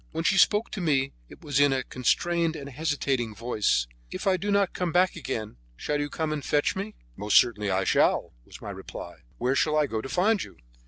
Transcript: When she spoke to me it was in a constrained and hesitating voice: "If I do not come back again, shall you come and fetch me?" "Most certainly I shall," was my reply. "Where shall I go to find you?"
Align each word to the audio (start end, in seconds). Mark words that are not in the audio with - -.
When 0.13 0.23
she 0.23 0.39
spoke 0.39 0.71
to 0.71 0.81
me 0.81 1.13
it 1.29 1.41
was 1.43 1.59
in 1.59 1.71
a 1.71 1.83
constrained 1.83 2.55
and 2.55 2.67
hesitating 2.71 3.35
voice: 3.35 3.85
"If 4.09 4.25
I 4.25 4.35
do 4.35 4.49
not 4.49 4.73
come 4.73 4.91
back 4.91 5.15
again, 5.15 5.57
shall 5.75 5.99
you 5.99 6.09
come 6.09 6.33
and 6.33 6.43
fetch 6.43 6.75
me?" 6.75 6.95
"Most 7.15 7.37
certainly 7.37 7.69
I 7.69 7.83
shall," 7.83 8.33
was 8.43 8.63
my 8.63 8.71
reply. 8.71 9.17
"Where 9.37 9.53
shall 9.55 9.77
I 9.77 9.85
go 9.85 10.01
to 10.01 10.09
find 10.09 10.41
you?" 10.43 10.57